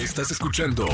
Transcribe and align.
Estás 0.00 0.30
escuchando 0.30 0.86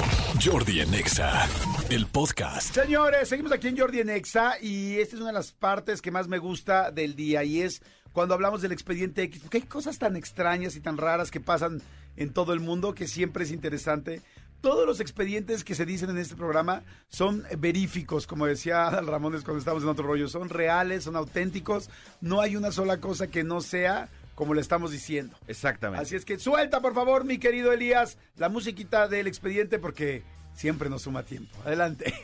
Jordi 0.44 0.80
en 0.80 0.92
Exa, 0.92 1.48
el 1.90 2.06
podcast. 2.06 2.74
Señores, 2.74 3.28
seguimos 3.28 3.52
aquí 3.52 3.68
en 3.68 3.78
Jordi 3.78 4.00
en 4.00 4.10
Exa 4.10 4.56
y 4.60 4.96
esta 4.96 5.14
es 5.14 5.20
una 5.20 5.30
de 5.30 5.34
las 5.34 5.52
partes 5.52 6.02
que 6.02 6.10
más 6.10 6.26
me 6.26 6.38
gusta 6.38 6.90
del 6.90 7.14
día 7.14 7.44
y 7.44 7.62
es 7.62 7.82
cuando 8.12 8.34
hablamos 8.34 8.62
del 8.62 8.72
expediente 8.72 9.22
X, 9.22 9.42
porque 9.42 9.58
hay 9.58 9.62
cosas 9.62 10.00
tan 10.00 10.16
extrañas 10.16 10.74
y 10.74 10.80
tan 10.80 10.96
raras 10.96 11.30
que 11.30 11.38
pasan 11.38 11.80
en 12.16 12.32
todo 12.32 12.52
el 12.52 12.58
mundo 12.58 12.96
que 12.96 13.06
siempre 13.06 13.44
es 13.44 13.52
interesante. 13.52 14.22
Todos 14.60 14.84
los 14.84 14.98
expedientes 14.98 15.62
que 15.62 15.76
se 15.76 15.86
dicen 15.86 16.10
en 16.10 16.18
este 16.18 16.34
programa 16.34 16.82
son 17.08 17.44
veríficos, 17.58 18.26
como 18.26 18.46
decía 18.46 18.88
Adal 18.88 19.06
Ramones 19.06 19.44
cuando 19.44 19.60
estábamos 19.60 19.84
en 19.84 19.90
otro 19.90 20.04
rollo, 20.04 20.26
son 20.26 20.48
reales, 20.48 21.04
son 21.04 21.14
auténticos, 21.14 21.90
no 22.20 22.40
hay 22.40 22.56
una 22.56 22.72
sola 22.72 22.98
cosa 23.00 23.28
que 23.28 23.44
no 23.44 23.60
sea 23.60 24.08
como 24.36 24.54
le 24.54 24.60
estamos 24.60 24.92
diciendo. 24.92 25.36
Exactamente. 25.48 26.04
Así 26.04 26.14
es 26.14 26.24
que 26.24 26.38
suelta, 26.38 26.80
por 26.80 26.94
favor, 26.94 27.24
mi 27.24 27.38
querido 27.38 27.72
Elías, 27.72 28.18
la 28.36 28.48
musiquita 28.48 29.08
del 29.08 29.26
expediente 29.26 29.80
porque 29.80 30.22
siempre 30.54 30.88
nos 30.88 31.02
suma 31.02 31.24
tiempo. 31.24 31.56
Adelante. 31.64 32.14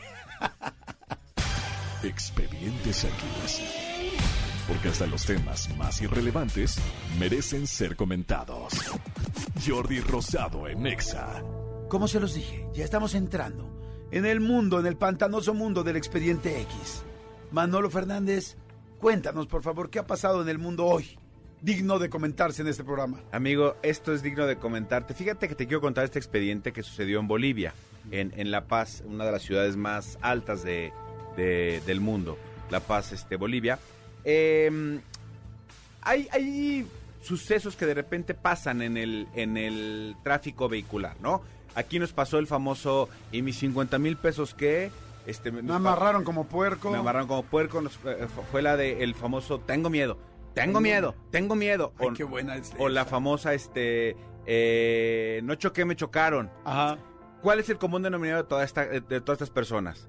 Expedientes 2.05 3.05
X. 3.05 3.63
Porque 4.69 4.89
hasta 4.89 5.07
los 5.07 5.25
temas 5.25 5.75
más 5.77 6.01
irrelevantes 6.03 6.79
merecen 7.19 7.67
ser 7.67 7.97
comentados. 7.97 8.75
Jordi 9.67 10.01
Rosado 10.01 10.69
en 10.69 10.87
Exa. 10.87 11.43
Como 11.89 12.09
se 12.09 12.21
los 12.21 12.35
dije, 12.35 12.67
ya 12.75 12.85
estamos 12.85 13.15
entrando 13.15 13.71
en 14.11 14.27
el 14.27 14.41
mundo, 14.41 14.79
en 14.81 14.87
el 14.87 14.97
pantanoso 14.97 15.55
mundo 15.55 15.83
del 15.83 15.97
expediente 15.97 16.61
X. 16.61 17.05
Manolo 17.51 17.89
Fernández, 17.89 18.57
cuéntanos, 18.99 19.47
por 19.47 19.63
favor, 19.63 19.89
qué 19.89 19.99
ha 19.99 20.07
pasado 20.07 20.43
en 20.43 20.49
el 20.49 20.59
mundo 20.59 20.85
hoy 20.87 21.19
digno 21.63 21.99
de 21.99 22.11
comentarse 22.11 22.61
en 22.63 22.69
este 22.69 22.85
programa. 22.85 23.21
Amigo, 23.33 23.77
esto 23.83 24.13
es 24.13 24.23
digno 24.23 24.47
de 24.47 24.57
comentarte. 24.57 25.15
Fíjate 25.15 25.49
que 25.49 25.55
te 25.55 25.67
quiero 25.67 25.81
contar 25.81 26.05
este 26.05 26.19
expediente 26.19 26.73
que 26.73 26.83
sucedió 26.83 27.21
en 27.21 27.29
Bolivia, 27.29 27.73
en, 28.11 28.33
en 28.37 28.51
La 28.51 28.65
Paz, 28.67 29.03
una 29.07 29.25
de 29.25 29.33
las 29.33 29.43
ciudades 29.43 29.77
más 29.77 30.19
altas 30.21 30.63
de, 30.65 30.93
de- 31.37 31.81
del 31.87 32.01
mundo. 32.01 32.37
La 32.71 32.81
Paz, 32.81 33.13
este, 33.13 33.37
Bolivia. 33.37 33.79
Eh, 34.25 35.01
hay, 36.03 36.29
hay 36.33 36.87
sucesos 37.23 37.77
que 37.77 37.87
de 37.87 37.95
repente 37.95 38.35
pasan 38.35 38.83
en 38.83 38.97
el, 38.97 39.29
en 39.35 39.57
el 39.57 40.17
tráfico 40.25 40.69
vehicular, 40.69 41.17
¿no? 41.21 41.43
Aquí 41.75 41.99
nos 41.99 42.13
pasó 42.13 42.39
el 42.39 42.47
famoso, 42.47 43.09
¿y 43.31 43.41
mis 43.43 43.57
50 43.59 43.99
mil 43.99 44.17
pesos 44.17 44.53
qué? 44.55 44.91
Este, 45.27 45.53
Me 45.53 45.73
amarraron 45.73 46.25
como 46.25 46.45
puerco. 46.47 46.91
Me 46.91 46.99
amarraron 46.99 47.29
como 47.29 47.45
puerco. 47.45 47.81
nos- 47.81 47.99
eh, 48.05 48.27
fue 48.51 48.61
la 48.63 48.77
de 48.77 49.05
el 49.05 49.15
famoso 49.15 49.61
tengo 49.61 49.89
miedo. 49.89 50.19
Tengo 50.55 50.81
miedo, 50.81 51.15
tengo 51.31 51.55
miedo. 51.55 51.93
Ay, 51.99 52.09
qué 52.17 52.25
buena 52.25 52.57
es 52.57 52.73
O 52.79 52.89
la 52.89 53.05
famosa, 53.05 53.55
este, 53.55 54.17
eh, 54.47 55.41
no 55.45 55.55
choqué, 55.55 55.85
me 55.85 55.97
chocaron. 55.97 56.51
Ajá. 56.65 56.99
¿Cuál 57.41 57.59
es 57.61 57.69
el 57.71 57.79
común 57.79 58.03
denominador 58.03 58.45
de, 58.45 58.49
toda 58.49 58.65
esta, 58.65 58.85
de 58.87 59.21
todas 59.21 59.37
estas 59.37 59.51
personas? 59.51 60.09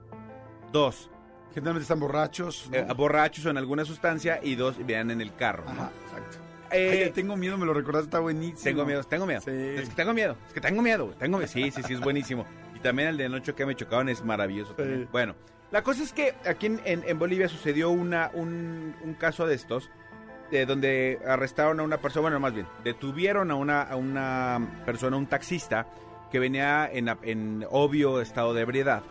Dos, 0.72 1.10
Generalmente 1.54 1.84
están 1.84 2.00
borrachos. 2.00 2.68
¿no? 2.72 2.78
eh, 2.78 2.88
borrachos 2.96 3.46
o 3.46 3.50
en 3.52 3.58
alguna 3.58 3.86
sustancia 3.86 4.40
y 4.42 4.56
dos, 4.56 4.76
vean 4.86 5.12
en 5.12 5.22
el 5.22 5.36
carro. 5.36 5.64
¿no? 5.66 5.72
Ajá, 5.72 5.92
exacto. 6.06 6.38
Eh, 6.72 7.04
Ay, 7.06 7.12
tengo 7.12 7.38
miedo, 7.38 7.56
me 7.58 7.66
lo 7.68 7.74
recordaste, 7.76 8.06
está 8.08 8.20
buenísimo. 8.20 8.64
tengo 8.64 8.86
miedo, 8.86 9.04
tengo 9.04 9.26
miedo. 9.28 9.42
Sí. 9.42 9.52
Es 9.52 9.90
que 9.90 9.96
tengo 9.96 10.14
miedo, 10.14 10.36
es 10.48 10.54
que 10.54 10.62
tengo 10.62 10.82
miedo, 10.82 11.14
tengo 11.20 11.38
miedo. 11.38 11.48
Sí, 11.52 11.70
sí, 11.70 11.84
sí, 11.84 11.94
es 11.94 12.00
buenísimo. 12.00 12.48
Y 12.76 12.80
también 12.80 13.10
el 13.10 13.18
de 13.18 13.30
no 13.30 13.38
choqué, 13.40 13.66
me 13.68 13.76
chocaron 13.76 14.10
es 14.10 14.24
maravilloso. 14.24 14.74
Sí. 14.80 15.08
Bueno, 15.12 15.36
la 15.70 15.84
cosa 15.84 16.02
es 16.02 16.12
que 16.14 16.34
aquí 16.48 16.66
en, 16.66 16.82
en- 16.86 17.04
en 17.08 17.20
Bolivia 17.20 17.48
sucedió 17.48 17.92
una, 17.92 18.32
un, 18.34 18.96
un 19.04 19.14
caso 19.14 19.46
de 19.46 19.54
estos, 19.54 19.92
de 20.54 20.68
donde 20.68 21.20
arrestaron 21.28 21.80
a 21.80 21.84
una 21.84 21.98
persona, 21.98 22.22
bueno, 22.22 22.40
más 22.40 22.54
bien, 22.54 22.68
detuvieron 22.84 23.50
a 23.50 23.56
una, 23.56 23.96
una 23.96 24.84
persona, 24.86 25.18
un 25.18 25.26
taxista, 25.26 25.88
que 26.32 26.40
venía 26.40 26.90
en, 26.92 27.66
obvio 27.70 28.22
estado 28.22 28.54
de 28.54 28.62
ebriedad, 28.62 29.02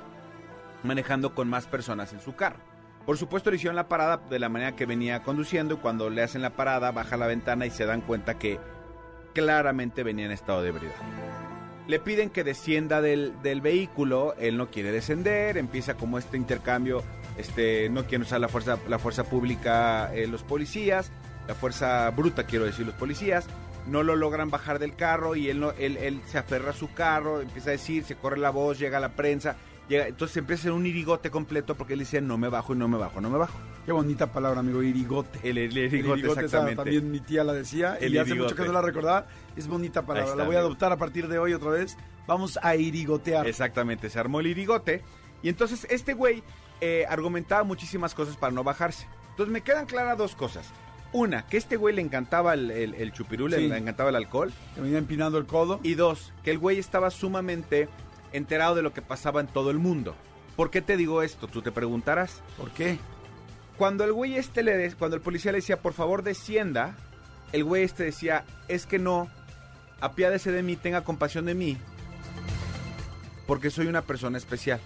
manejando 0.85 1.35
con 1.35 1.48
más 1.48 1.67
personas 1.67 2.13
en 2.13 2.20
su 2.20 2.35
carro. 2.37 2.61
Por 3.05 3.19
supuesto 3.19 3.51
le 3.51 3.57
hicieron 3.57 3.75
la 3.75 3.89
parada 3.89 4.19
de 4.19 4.39
la 4.39 4.48
manera 4.48 4.77
que 4.77 4.87
venía 4.87 5.25
conduciendo 5.25 5.81
cuando 5.81 6.11
le 6.11 6.23
hacen 6.23 6.42
la 6.42 6.51
parada 6.51 6.92
baja 6.92 7.17
la 7.17 7.27
ventana 7.27 7.67
y 7.67 7.70
se 7.70 7.86
dan 7.86 8.01
cuenta 8.01 8.39
que 8.39 8.61
claramente 9.35 10.05
venía 10.05 10.27
en 10.27 10.33
estado 10.33 10.63
de 10.63 10.69
ebriedad. 10.69 10.95
Le 11.89 11.98
piden 11.98 12.31
que 12.31 12.45
descienda 12.45 13.01
del, 13.01 13.35
del 13.42 13.61
vehículo, 13.61 14.35
él 14.39 14.57
no 14.57 14.70
quiere 14.70 14.92
descender, 14.92 15.58
empieza 15.58 15.95
como 15.95 16.19
este 16.19 16.36
intercambio, 16.36 17.02
este, 17.36 17.89
no 17.89 18.02
quieren 18.02 18.23
usar 18.23 18.41
la 18.41 18.48
fuerza, 18.48 18.79
la 18.89 18.98
fuerza 18.98 19.25
pública 19.25 20.14
eh, 20.14 20.27
los 20.27 20.42
policías, 20.42 21.11
la 21.48 21.55
fuerza 21.55 22.11
bruta 22.11 22.45
quiero 22.45 22.64
decir 22.64 22.86
los 22.86 22.95
policías, 22.95 23.47
no 23.86 24.03
lo 24.03 24.14
logran 24.17 24.51
bajar 24.51 24.79
del 24.79 24.95
carro 24.95 25.35
y 25.36 25.48
él, 25.51 25.61
no, 25.61 25.73
él, 25.73 25.97
él 25.97 26.20
se 26.27 26.39
aferra 26.39 26.70
a 26.70 26.75
su 26.75 26.92
carro, 26.92 27.41
empieza 27.41 27.70
a 27.70 27.73
decir, 27.73 28.05
se 28.05 28.14
corre 28.17 28.39
la 28.39 28.51
voz, 28.51 28.79
llega 28.79 29.01
la 29.01 29.08
prensa, 29.11 29.57
llega, 29.89 30.07
entonces 30.07 30.36
empieza 30.36 30.61
a 30.61 30.64
ser 30.64 30.73
un 30.73 30.86
irigote 30.86 31.31
completo 31.31 31.75
porque 31.77 31.95
él 31.95 31.98
dice 31.98 32.20
no 32.20 32.39
me 32.39 32.48
bajo 32.48 32.75
y 32.75 32.77
no 32.77 32.86
me 32.86 32.97
bajo, 32.98 33.20
no 33.20 33.29
me 33.29 33.39
bajo. 33.39 33.58
Qué 33.85 33.91
bonita 33.91 34.31
palabra, 34.33 34.61
amigo, 34.61 34.81
irigote. 34.85 35.41
El, 35.42 35.58
el 35.58 35.77
El 35.77 35.92
irigote, 35.95 36.20
exactamente. 36.29 36.77
también 36.77 37.11
mi 37.11 37.19
tía 37.19 37.42
la 37.42 37.52
decía 37.52 37.97
El 38.01 38.14
y 38.14 38.19
hace 38.19 38.31
irigote. 38.31 38.52
mucho 38.52 38.63
que 38.63 38.69
no 38.69 38.73
la 38.73 38.83
recordaba. 38.83 39.27
Es 39.57 39.67
bonita 39.67 40.02
palabra, 40.07 40.31
está, 40.31 40.36
la 40.36 40.45
voy 40.45 40.55
a 40.55 40.58
amigo. 40.61 40.69
adoptar 40.69 40.92
a 40.92 40.97
partir 40.97 41.27
de 41.27 41.39
hoy 41.41 41.52
otra 41.52 41.70
vez. 41.70 41.97
Vamos 42.29 42.61
a 42.63 42.77
irigotear. 42.77 43.48
Exactamente, 43.48 44.08
se 44.08 44.20
armó 44.20 44.39
el 44.39 44.47
irigote. 44.47 45.02
Y 45.42 45.48
entonces 45.48 45.85
este 45.91 46.14
güey 46.14 46.45
eh, 46.81 47.05
argumentaba 47.08 47.64
muchísimas 47.64 48.14
cosas 48.14 48.36
para 48.36 48.52
no 48.52 48.63
bajarse. 48.63 49.08
Entonces 49.31 49.52
me 49.52 49.63
quedan 49.63 49.86
claras 49.86 50.17
dos 50.17 50.36
cosas. 50.36 50.70
Una, 51.12 51.46
que 51.46 51.56
este 51.58 51.77
güey 51.77 51.95
le 51.95 52.00
encantaba 52.02 52.55
el, 52.55 52.70
el, 52.70 52.95
el 52.95 53.12
chupirul, 53.12 53.52
Sí. 53.55 53.68
le 53.68 53.77
encantaba 53.77 54.11
el 54.11 54.17
alcohol. 54.17 54.52
Que 54.74 54.80
venía 54.80 54.98
empinando 54.98 55.36
el 55.39 55.46
codo. 55.46 55.78
Y 55.83 55.95
dos, 55.95 56.33
que 56.42 56.50
el 56.50 56.58
güey 56.58 56.78
estaba 56.78 57.11
sumamente 57.11 57.89
enterado 58.33 58.74
de 58.74 58.83
lo 58.83 58.95
que 58.95 59.02
pasaba 59.02 59.40
en 59.40 59.46
todo 59.46 59.70
el 59.70 59.78
mundo. 59.78 60.14
¿Por 60.56 60.70
qué 60.70 60.80
te 60.80 60.96
digo 60.96 61.22
esto? 61.22 61.48
Tú 61.48 61.61
te 61.62 61.70
preguntarás. 61.72 62.40
¿Por 62.56 62.70
qué? 62.70 62.98
Cuando 63.77 64.05
el 64.05 64.12
güey 64.12 64.36
este 64.36 64.62
le 64.62 64.92
cuando 64.95 65.17
el 65.17 65.22
policía 65.22 65.52
le 65.52 65.58
decía, 65.58 65.80
por 65.80 65.92
favor 65.92 66.22
descienda, 66.22 66.95
el 67.52 67.64
güey 67.64 67.83
este 67.84 68.05
decía, 68.05 68.45
es 68.68 68.86
que 68.86 68.98
no, 68.98 69.28
apiádese 70.01 70.52
de 70.52 70.62
mí, 70.62 70.77
tenga 70.77 71.02
compasión 71.05 71.46
de 71.46 71.55
mí, 71.55 71.78
porque 73.46 73.70
soy 73.70 73.86
una 73.86 74.02
persona 74.02 74.39
especial. 74.39 74.80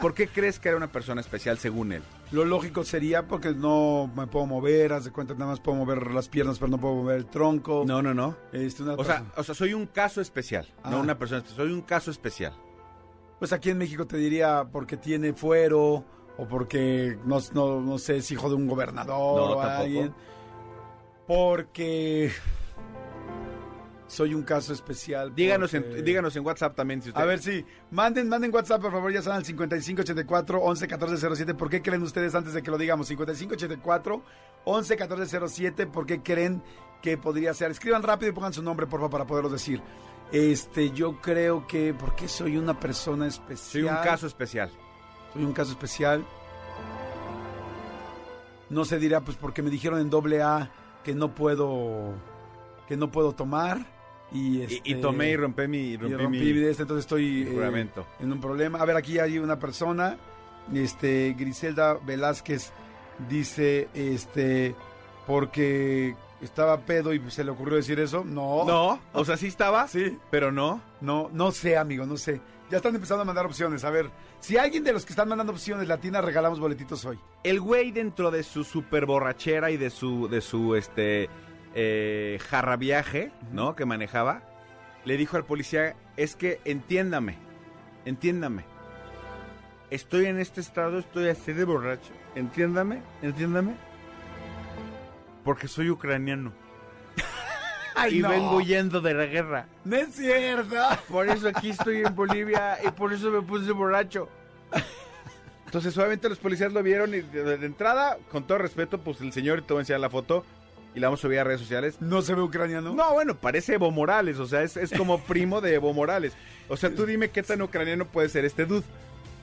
¿Por 0.00 0.14
qué 0.14 0.26
crees 0.28 0.58
que 0.58 0.68
era 0.68 0.76
una 0.76 0.86
persona 0.88 1.20
especial 1.20 1.58
según 1.58 1.92
él? 1.92 2.02
Lo 2.32 2.44
lógico 2.44 2.84
sería 2.84 3.26
porque 3.26 3.52
no 3.54 4.08
me 4.14 4.26
puedo 4.28 4.46
mover, 4.46 4.92
haz 4.92 5.04
de 5.04 5.10
cuenta, 5.10 5.34
nada 5.34 5.46
más 5.50 5.60
puedo 5.60 5.76
mover 5.78 6.12
las 6.12 6.28
piernas, 6.28 6.58
pero 6.60 6.70
no 6.70 6.78
puedo 6.78 6.94
mover 6.94 7.16
el 7.16 7.26
tronco. 7.26 7.82
No, 7.86 8.00
no, 8.02 8.14
no. 8.14 8.36
Este, 8.52 8.82
una 8.84 8.94
O 8.94 9.04
sea, 9.04 9.24
o 9.36 9.42
sea, 9.42 9.54
soy 9.54 9.74
un 9.74 9.86
caso 9.86 10.20
especial, 10.20 10.66
Ah. 10.84 10.90
no 10.90 11.00
una 11.00 11.18
persona 11.18 11.38
especial, 11.38 11.66
soy 11.66 11.74
un 11.74 11.82
caso 11.82 12.10
especial. 12.10 12.52
pues 13.40 13.52
aquí 13.52 13.70
en 13.70 13.78
México 13.78 14.06
te 14.06 14.16
diría 14.18 14.68
porque 14.70 14.96
tiene 14.96 15.32
fuero 15.32 16.04
o 16.36 16.46
porque 16.48 17.18
no, 17.24 17.38
no, 17.52 17.80
no 17.80 17.98
sé, 17.98 18.18
es 18.18 18.30
hijo 18.30 18.48
de 18.48 18.54
un 18.54 18.68
gobernador 18.68 19.40
No, 19.40 19.44
o 19.46 19.56
tampoco. 19.60 19.82
alguien. 19.82 20.14
Porque 21.26 22.30
soy 24.10 24.34
un 24.34 24.42
caso 24.42 24.72
especial. 24.72 25.32
Díganos 25.34 25.70
porque- 25.70 25.98
en, 26.00 26.04
díganos 26.04 26.34
en 26.34 26.44
WhatsApp 26.44 26.74
también 26.74 27.00
si 27.00 27.10
usted... 27.10 27.20
A 27.20 27.24
ver, 27.24 27.38
sí. 27.38 27.64
Manden, 27.92 28.28
manden 28.28 28.52
WhatsApp, 28.52 28.82
por 28.82 28.90
favor, 28.90 29.12
ya 29.12 29.22
saben, 29.22 29.38
al 29.38 29.44
5584 29.44 30.60
11 30.60 30.88
14 30.88 31.36
07. 31.36 31.54
¿Por 31.54 31.70
qué 31.70 31.80
creen 31.80 32.02
ustedes 32.02 32.34
antes 32.34 32.52
de 32.52 32.62
que 32.62 32.70
lo 32.70 32.76
digamos? 32.78 33.06
5584 33.06 34.22
11 34.64 34.96
14 34.96 35.48
07. 35.48 35.86
¿Por 35.86 36.06
qué 36.06 36.22
creen 36.22 36.62
que 37.00 37.16
podría 37.16 37.54
ser? 37.54 37.70
Escriban 37.70 38.02
rápido 38.02 38.30
y 38.32 38.34
pongan 38.34 38.52
su 38.52 38.62
nombre, 38.62 38.86
por 38.86 38.98
favor, 38.98 39.10
para 39.12 39.26
poderlo 39.26 39.48
decir. 39.48 39.80
Este, 40.32 40.90
yo 40.90 41.20
creo 41.20 41.66
que, 41.66 41.94
porque 41.94 42.26
soy 42.28 42.56
una 42.56 42.78
persona 42.78 43.26
especial. 43.28 43.58
soy 43.58 43.82
un 43.82 44.04
caso 44.04 44.26
especial. 44.26 44.70
Soy 45.32 45.44
un 45.44 45.52
caso 45.52 45.70
especial. 45.70 46.24
No 48.68 48.84
se 48.84 48.98
dirá, 48.98 49.20
pues 49.20 49.36
porque 49.36 49.62
me 49.62 49.70
dijeron 49.70 50.00
en 50.00 50.10
doble 50.10 50.42
A 50.42 50.70
que 51.04 51.14
no 51.14 51.34
puedo, 51.34 52.12
que 52.88 52.96
no 52.96 53.10
puedo 53.10 53.32
tomar. 53.32 53.99
Y, 54.32 54.62
este, 54.62 54.80
y 54.84 54.94
tomé 54.96 55.30
y 55.30 55.36
rompí 55.36 55.66
mi... 55.66 55.78
y 55.78 55.96
Rompí 55.96 56.14
rompí 56.16 56.38
mi- 56.52 56.62
este, 56.64 56.82
entonces 56.82 57.04
estoy 57.04 57.44
mi 57.44 57.58
eh, 57.58 57.86
en 58.20 58.32
un 58.32 58.40
problema. 58.40 58.78
A 58.78 58.84
ver, 58.84 58.96
aquí 58.96 59.18
hay 59.18 59.38
una 59.38 59.58
persona, 59.58 60.16
este, 60.72 61.34
Griselda 61.38 61.94
Velázquez 62.04 62.72
dice, 63.28 63.88
este, 63.94 64.74
porque 65.26 66.14
estaba 66.40 66.78
pedo 66.80 67.12
y 67.12 67.20
se 67.30 67.44
le 67.44 67.50
ocurrió 67.50 67.76
decir 67.76 67.98
eso. 68.00 68.24
No, 68.24 68.64
No, 68.64 69.00
o 69.12 69.24
sea, 69.24 69.36
sí 69.36 69.46
estaba, 69.48 69.86
sí, 69.88 70.16
pero 70.30 70.50
no. 70.52 70.80
no, 71.00 71.28
no 71.32 71.50
sé, 71.52 71.76
amigo, 71.76 72.06
no 72.06 72.16
sé. 72.16 72.40
Ya 72.70 72.76
están 72.76 72.94
empezando 72.94 73.22
a 73.22 73.24
mandar 73.24 73.46
opciones. 73.46 73.82
A 73.84 73.90
ver, 73.90 74.10
si 74.38 74.56
alguien 74.56 74.84
de 74.84 74.92
los 74.92 75.04
que 75.04 75.12
están 75.12 75.28
mandando 75.28 75.52
opciones 75.52 75.88
latinas 75.88 76.24
regalamos 76.24 76.60
boletitos 76.60 77.04
hoy. 77.04 77.18
El 77.42 77.60
güey 77.60 77.90
dentro 77.90 78.30
de 78.30 78.44
su 78.44 78.62
super 78.62 79.06
borrachera 79.06 79.72
y 79.72 79.76
de 79.76 79.90
su, 79.90 80.28
de 80.28 80.40
su, 80.40 80.76
este, 80.76 81.28
eh, 81.74 82.38
jarrabiaje, 82.48 83.32
¿no? 83.52 83.76
Que 83.76 83.84
manejaba, 83.84 84.42
le 85.04 85.16
dijo 85.16 85.36
al 85.36 85.44
policía, 85.44 85.94
es 86.16 86.36
que 86.36 86.60
entiéndame, 86.64 87.36
entiéndame. 88.04 88.64
Estoy 89.90 90.26
en 90.26 90.38
este 90.38 90.60
estado, 90.60 90.98
estoy 90.98 91.28
así 91.28 91.52
de 91.52 91.64
borracho. 91.64 92.12
Entiéndame, 92.34 93.02
entiéndame. 93.22 93.74
Porque 95.42 95.66
soy 95.68 95.90
ucraniano. 95.90 96.52
Ay, 97.96 98.18
y 98.18 98.22
no. 98.22 98.28
vengo 98.28 98.56
huyendo 98.56 99.00
de 99.00 99.14
la 99.14 99.26
guerra. 99.26 99.66
No 99.84 99.96
es 99.96 100.14
cierto. 100.14 100.76
Por 101.08 101.28
eso 101.28 101.48
aquí 101.48 101.70
estoy 101.70 102.02
en 102.02 102.14
Bolivia 102.14 102.78
y 102.84 102.90
por 102.90 103.12
eso 103.12 103.30
me 103.30 103.42
puse 103.42 103.72
borracho. 103.72 104.28
Entonces, 105.66 105.96
obviamente 105.98 106.28
los 106.28 106.38
policías 106.38 106.72
lo 106.72 106.82
vieron 106.82 107.14
y 107.14 107.20
de, 107.20 107.56
de 107.56 107.66
entrada, 107.66 108.18
con 108.30 108.44
todo 108.44 108.58
respeto, 108.58 108.98
pues 108.98 109.20
el 109.20 109.32
señor, 109.32 109.62
te 109.62 109.72
voy 109.72 109.78
a 109.78 109.82
enseñar 109.82 110.00
la 110.00 110.10
foto 110.10 110.44
y 110.94 111.00
la 111.00 111.06
vamos 111.08 111.20
a 111.20 111.22
subir 111.22 111.38
a 111.38 111.44
redes 111.44 111.60
sociales. 111.60 111.96
No 112.00 112.22
se 112.22 112.34
ve 112.34 112.42
ucraniano. 112.42 112.92
No, 112.94 113.12
bueno, 113.12 113.36
parece 113.36 113.74
Evo 113.74 113.90
Morales, 113.90 114.38
o 114.38 114.46
sea, 114.46 114.62
es, 114.62 114.76
es 114.76 114.90
como 114.96 115.20
primo 115.20 115.60
de 115.60 115.74
Evo 115.74 115.92
Morales. 115.92 116.32
O 116.68 116.76
sea, 116.76 116.94
tú 116.94 117.06
dime 117.06 117.30
qué 117.30 117.42
tan 117.42 117.62
ucraniano 117.62 118.04
puede 118.06 118.28
ser 118.28 118.44
este 118.44 118.66
dude. 118.66 118.82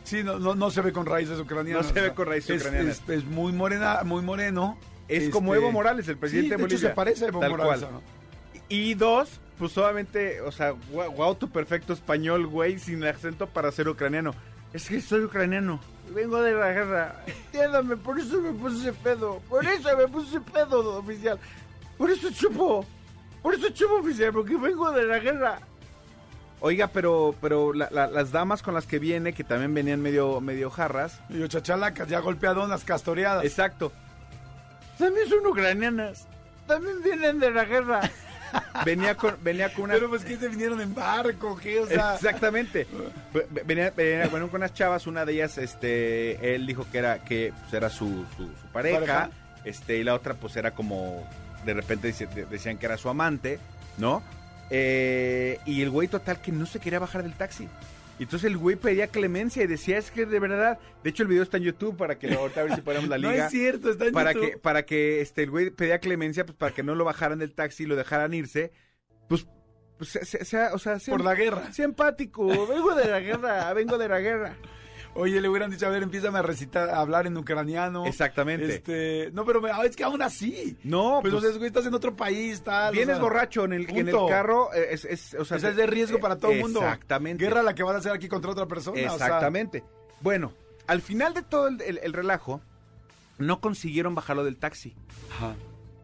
Sí, 0.03 0.23
no, 0.23 0.39
no, 0.39 0.55
no 0.55 0.71
se 0.71 0.81
ve 0.81 0.93
con 0.93 1.05
raíces 1.05 1.39
ucranianas. 1.39 1.87
No 1.87 1.93
se 1.93 2.01
ve 2.01 2.13
con 2.13 2.27
raíces 2.27 2.49
es- 2.57 2.61
ucranianas. 2.61 3.01
Es, 3.07 3.09
es 3.09 3.25
muy 3.25 3.51
morena, 3.51 4.01
muy 4.05 4.21
moreno. 4.21 4.77
Es 5.07 5.19
Este, 5.23 5.31
como 5.31 5.55
Evo 5.55 5.71
Morales, 5.71 6.07
el 6.07 6.17
presidente 6.17 6.55
sí, 6.55 6.61
de 6.61 6.67
de 6.67 6.75
hecho 6.75 6.87
se 6.87 6.93
parece 6.93 7.25
a 7.25 7.27
Evo 7.29 7.39
Tal 7.39 7.51
Morales. 7.51 7.85
cual. 7.85 8.01
Y 8.69 8.93
dos, 8.95 9.39
pues 9.57 9.77
obviamente, 9.77 10.41
o 10.41 10.51
sea, 10.51 10.71
guau, 10.91 11.11
guau, 11.11 11.35
tu 11.35 11.49
perfecto 11.49 11.93
español, 11.93 12.47
güey, 12.47 12.77
sin 12.79 13.03
acento 13.05 13.47
para 13.47 13.71
ser 13.71 13.87
ucraniano. 13.87 14.33
Es 14.73 14.87
que 14.89 15.01
soy 15.01 15.21
ucraniano. 15.23 15.79
Vengo 16.13 16.41
de 16.41 16.53
la 16.53 16.71
guerra. 16.71 17.23
Entiéndame, 17.25 17.97
por 17.97 18.19
eso 18.19 18.39
me 18.41 18.51
puse 18.53 18.93
pedo. 18.93 19.41
Por 19.49 19.65
eso 19.65 19.95
me 19.97 20.07
puse 20.07 20.39
pedo, 20.41 20.97
oficial. 20.97 21.39
Por 21.97 22.09
eso 22.11 22.29
chupo. 22.31 22.85
Por 23.41 23.53
eso 23.55 23.69
chupo, 23.69 23.95
oficial, 23.95 24.31
porque 24.33 24.55
vengo 24.57 24.91
de 24.91 25.05
la 25.05 25.19
guerra. 25.19 25.59
Oiga, 26.59 26.87
pero, 26.87 27.35
pero 27.39 27.71
la- 27.73 27.89
la- 27.91 28.07
las 28.07 28.31
damas 28.31 28.63
con 28.63 28.73
las 28.73 28.87
que 28.87 28.99
viene, 28.99 29.33
que 29.33 29.43
también 29.43 29.73
venían 29.73 30.01
medio, 30.01 30.41
medio 30.41 30.69
jarras. 30.69 31.19
Y 31.29 31.39
yo, 31.39 31.47
chachalacas, 31.47 32.07
ya 32.07 32.19
golpeadonas, 32.19 32.83
castoreadas. 32.83 33.45
Exacto. 33.45 33.91
También 34.97 35.27
son 35.29 35.45
ucranianas. 35.45 36.27
También 36.65 37.01
vienen 37.03 37.39
de 37.39 37.51
la 37.51 37.65
guerra. 37.65 38.01
Venía 38.85 39.15
con, 39.15 39.35
venía 39.43 39.73
con 39.73 39.85
una... 39.85 39.95
Pero 39.95 40.09
pues 40.09 40.23
que 40.23 40.37
se 40.37 40.47
vinieron 40.47 40.79
en 40.81 40.93
barco, 40.93 41.57
¿qué? 41.57 41.79
O 41.79 41.87
sea, 41.87 42.15
Exactamente. 42.15 42.87
Ve- 43.33 43.47
Venía, 43.65 43.91
venía- 43.95 44.27
bueno, 44.27 44.47
con 44.49 44.61
unas 44.61 44.73
chavas, 44.73 45.07
una 45.07 45.25
de 45.25 45.33
ellas, 45.33 45.57
este, 45.57 46.55
él 46.55 46.65
dijo 46.67 46.85
que 46.91 46.97
era, 46.99 47.19
que 47.19 47.53
pues, 47.61 47.73
era 47.73 47.89
su, 47.89 48.25
su, 48.37 48.43
su 48.45 48.67
pareja, 48.71 48.99
¿Pareja? 48.99 49.29
este, 49.65 49.97
y 49.97 50.03
la 50.03 50.13
otra 50.13 50.33
pues 50.35 50.55
era 50.55 50.71
como, 50.71 51.27
de 51.65 51.73
repente 51.73 52.07
dice- 52.07 52.27
de- 52.27 52.45
decían 52.45 52.77
que 52.77 52.85
era 52.85 52.97
su 52.97 53.09
amante, 53.09 53.59
¿no? 53.97 54.21
Eh, 54.69 55.59
y 55.65 55.81
el 55.81 55.89
güey 55.89 56.07
total 56.07 56.41
que 56.41 56.51
no 56.51 56.65
se 56.65 56.79
quería 56.79 56.99
bajar 56.99 57.23
del 57.23 57.33
taxi. 57.33 57.67
Y 58.19 58.23
entonces 58.23 58.49
el 58.49 58.57
güey 58.57 58.75
pedía 58.75 59.07
clemencia 59.07 59.63
y 59.63 59.67
decía, 59.67 59.97
es 59.99 60.09
que 60.09 60.25
de 60.25 60.39
verdad, 60.39 60.79
de 61.03 61.09
hecho 61.09 61.21
el 61.23 61.29
video 61.29 61.43
está 61.43 61.57
en 61.57 61.63
YouTube 61.63 61.95
para 61.97 62.17
que 62.17 62.27
lo, 62.29 62.39
ahorita 62.39 62.61
a 62.61 62.63
ver 62.63 62.75
si 62.75 62.81
ponemos 62.81 63.07
la 63.09 63.17
no 63.19 63.31
liga. 63.31 63.45
es 63.45 63.51
cierto, 63.51 63.91
está 63.91 64.05
en 64.07 64.13
para 64.13 64.33
YouTube. 64.33 64.51
que 64.51 64.57
para 64.57 64.85
que 64.85 65.21
este 65.21 65.43
el 65.43 65.51
güey 65.51 65.69
pedía 65.69 65.99
clemencia 65.99 66.45
pues 66.45 66.57
para 66.57 66.73
que 66.73 66.81
no 66.83 66.95
lo 66.95 67.05
bajaran 67.05 67.37
del 67.39 67.53
taxi 67.53 67.83
y 67.83 67.85
lo 67.85 67.95
dejaran 67.95 68.33
irse. 68.33 68.71
Pues, 69.27 69.45
pues 69.97 70.09
sea- 70.11 70.45
sea- 70.45 70.69
o 70.73 70.79
sea 70.79 70.99
sea, 70.99 71.11
Por 71.13 71.23
la 71.23 71.35
guerra. 71.35 71.71
sea 71.73 71.85
empático. 71.85 72.47
Vengo 72.67 72.95
de 72.95 73.07
la 73.07 73.19
guerra 73.19 73.71
vengo 73.73 73.97
de 73.99 74.07
la 74.09 74.19
guerra 74.19 74.55
Oye, 75.17 75.41
le 75.41 75.49
hubieran 75.49 75.71
dicho, 75.71 75.85
a 75.87 75.89
ver, 75.89 76.03
empiezame 76.03 76.39
a 76.39 76.41
recitar, 76.43 76.89
a 76.89 76.99
hablar 76.99 77.25
en 77.27 77.35
ucraniano. 77.37 78.05
exactamente 78.05 78.75
Este, 78.75 79.31
no, 79.33 79.45
pero 79.45 79.59
me- 79.61 79.71
ah, 79.71 79.83
es 79.83 79.95
que 79.95 80.03
aún 80.03 80.21
así. 80.21 80.77
no 80.83 81.19
Pues, 81.21 81.33
pues, 81.33 81.43
o 81.43 81.47
sea, 81.49 81.57
güey, 81.57 81.67
estás 81.67 81.85
en 81.87 81.93
otro 81.93 82.15
país, 82.15 82.61
tal. 82.61 82.89
o 82.89 82.91
vienes 82.93 83.15
sea, 83.17 83.23
borracho 83.23 83.65
en 83.65 83.73
el 83.73 83.89
en 83.89 83.97
el 83.97 84.05
punto. 84.13 84.27
carro 84.27 84.73
eh, 84.73 84.87
es, 84.91 85.05
es- 85.05 85.33
o 85.33 85.43
sea, 85.43 85.57
o 85.57 85.59
sea, 85.59 85.69
es 85.71 85.75
de 85.75 85.87
riesgo 85.87 86.19
para 86.19 86.37
todo 86.37 86.51
el 86.51 86.61
mundo. 86.61 86.79
exactamente 86.81 87.43
Guerra 87.43 87.63
la 87.63 87.73
que 87.75 87.83
van 87.83 87.95
a 87.95 87.99
hacer 87.99 88.11
aquí 88.11 88.27
contra 88.27 88.51
otra 88.51 88.67
persona. 88.67 88.99
exactamente 89.01 89.83
bueno 90.21 90.53
al 90.87 91.01
final 91.01 91.33
de 91.33 91.41
todo 91.41 91.67
el, 91.67 91.81
el- 91.81 91.99
el 92.03 92.13
relajo 92.13 92.61
no 93.39 93.59
consiguieron 93.59 94.15
bajarlo 94.15 94.43
del 94.43 94.57
taxi 94.57 94.95
Ajá. 95.35 95.53